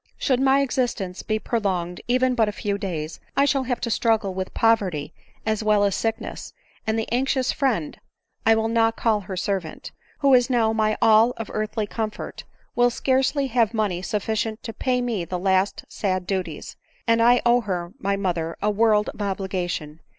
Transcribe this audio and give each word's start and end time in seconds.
Should 0.17 0.39
my 0.39 0.61
existence 0.61 1.21
be 1.21 1.37
prolonged 1.37 2.01
even 2.07 2.33
but 2.33 2.49
a 2.49 2.53
few 2.53 2.79
days, 2.79 3.19
I 3.37 3.45
shall 3.45 3.65
have 3.65 3.79
to 3.81 3.91
struggle 3.91 4.33
with 4.33 4.55
poverty 4.55 5.13
as 5.45 5.63
well 5.63 5.83
as 5.83 5.93
sickness, 5.93 6.53
and 6.87 6.97
the 6.97 7.07
anxious 7.11 7.53
fnend, 7.53 7.97
(I 8.43 8.55
will 8.55 8.67
not 8.67 8.95
call 8.95 9.19
her 9.21 9.37
servant) 9.37 9.91
who 10.21 10.33
is 10.33 10.49
now 10.49 10.73
my 10.73 10.97
all 11.03 11.35
of 11.37 11.51
earthly 11.53 11.85
comfort, 11.85 12.45
will 12.75 12.89
scarcely 12.89 13.45
have 13.49 13.75
money 13.75 14.01
suf 14.01 14.25
ficient 14.25 14.63
to 14.63 14.73
pay 14.73 15.01
me 15.01 15.23
the 15.23 15.37
last 15.37 15.85
sad 15.87 16.25
duties; 16.25 16.77
and 17.05 17.21
I 17.21 17.39
owe 17.45 17.61
her, 17.61 17.93
my 17.99 18.15
mother, 18.15 18.57
a 18.59 18.71
world 18.71 19.09
of 19.13 19.21
obligation 19.21 19.99